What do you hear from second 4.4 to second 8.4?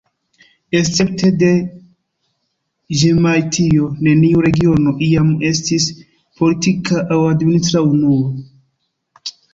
regiono iam estis politika aŭ administra unuo.